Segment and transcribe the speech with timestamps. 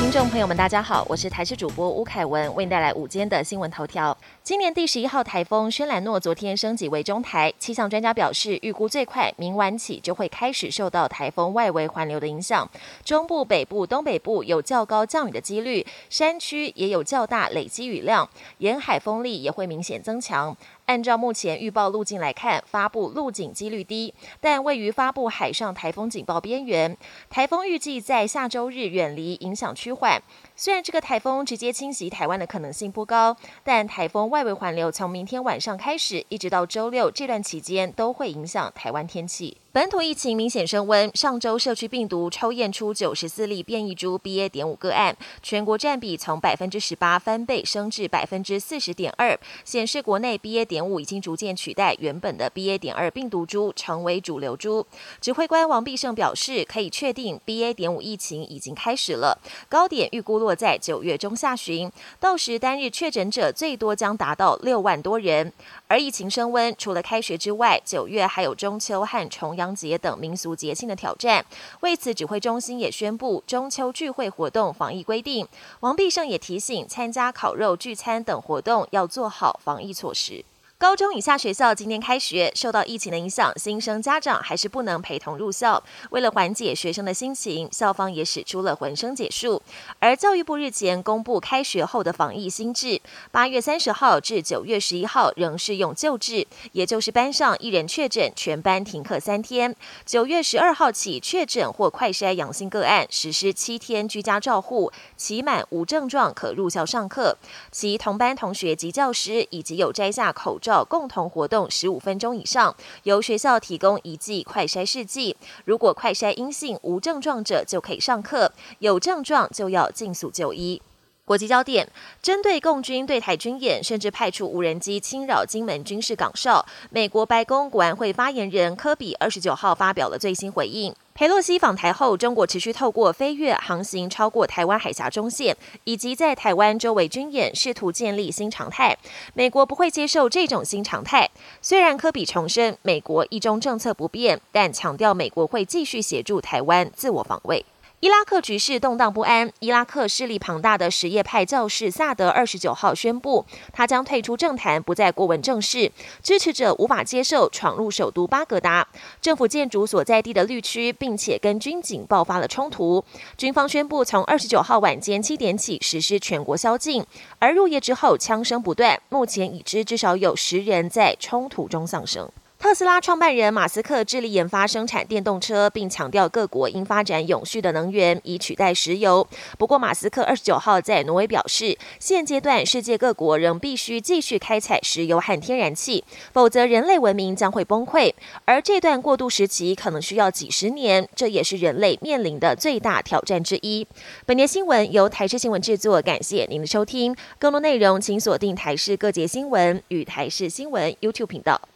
[0.00, 4.16] 听众朋友们，大家好，我是台视主播吴凯文，为您带来午间的新闻头条。
[4.42, 12.68] 今年第十一号台风轩兰诺昨天升级为中台，气象专家表示，预估最快明晚起就会开始受到台风外围环流的影响，
[13.04, 18.26] 中部、北部、东北部有较高降雨的几率，山区也有较大累积雨量，
[18.58, 20.56] 沿海风力也会明显增强。
[20.90, 26.98] 按照目前预报路径来看，发布路径几率低，但位于发布海上台风警报边缘。
[27.28, 30.20] 台风预计在下周日远离，影响趋缓。
[30.56, 39.58] 虽然这个台风直接侵袭台湾的可能性不高，但台风外围环流从明天晚上开始，一直到周六这段期间都会影响台湾天气。
[39.72, 44.48] 本土疫情明显升温，上周社区病毒抽验出九十四例变异株 BA.
[44.48, 50.64] 点五个案，全国占比从百分之十八翻倍升至百分之四十点二，显示国内 BA.
[50.64, 52.78] 点五已经逐渐取代原本的 BA.
[52.78, 54.86] 点二病毒株成为主流株。
[55.20, 57.72] 指挥官王必胜表示，可以确定 BA.
[57.74, 65.52] 点五疫情已经开始了，高点预估落在九月中下旬，到时单日确诊者最多将达到六万多人。
[65.88, 71.44] 而疫情升温，除了开学之外，九月还有中秋和重阳节等民俗节庆的挑战。
[71.80, 75.46] 为此，指挥中心也宣布中秋聚会活动防疫规定。
[75.80, 80.44] 王必胜也提醒，参加烤肉聚餐等活动要做好防疫措施。
[80.80, 85.84] 高中以下学校今天开学，受到疫情的影响，新生家长还是不能陪同入校。
[86.08, 89.60] 为了缓解学生的心情，校方也使出了浑身解数。
[89.98, 92.98] 而教育部日前公布开学后的防疫新制，
[93.30, 99.76] 八月三十号至九月十一号仍适用旧制，也就是班上一人确诊，全班停课三天。
[100.06, 107.36] 九月十二号起，确诊或快筛阳性个案实施七天居家照护，期满无症状可入校上课。
[107.70, 110.69] 其同班同学及教师以及有摘下口罩。
[110.88, 115.36] 共同活动十五分钟以上，由学校提供一剂快筛试剂。
[115.64, 120.80] 如果快筛阴性无症状者就可以上课，有症状就要尽速就医。
[121.30, 121.86] 国际焦点：
[122.20, 130.92] 针对共军对台军演，甚至派出无人机侵扰金门军事港哨，美国白宫国安会发言人科比二十九号发表了最新回应。
[131.14, 138.98] 佩洛西访台后，中国持续透过飞越航行超过台湾海峡中线，以及在台湾周围军演，试图建立新常态。
[139.32, 141.30] 美国不会接受这种新常态。
[141.62, 147.64] 虽然科比重申美国一中政策不变，但强调美国会继续协助台湾自我防卫。
[148.00, 149.52] 伊拉克局势动荡不安。
[149.58, 153.44] 伊拉克势力庞大的什叶派教士萨德二十九号宣布，
[153.74, 155.92] 他将退出政坛，不再过问政事。
[156.22, 158.88] 支持者无法接受闯入首都巴格达
[159.20, 163.04] 政府建筑所在地的绿区，并且跟军警爆发了冲突。
[163.36, 167.04] 军方宣布从二十九号晚间七点起实施全国宵禁，
[167.38, 168.98] 而入夜之后枪声不断。
[169.10, 172.30] 目前已知至少有十人在冲突中丧生。
[172.60, 179.26] 特斯拉创办人马斯克致力研发生产电动车，并强调各国应发展永续的能源以取代石油。
[179.56, 186.04] 不过，马斯克二十九号在挪威表示，现阶段世界各国仍必须继续开采石油和天然气，
[186.34, 188.12] 否则人类文明将会崩溃。
[188.44, 193.86] 而这段过渡时期可能需要几十年，这也是人类面临的最大挑战之一。
[194.26, 197.16] 本节新闻由台视新闻制作，感谢您的收听。
[197.38, 201.69] 更多内容请锁定台视各节新闻与台视新闻 YouTube 频道。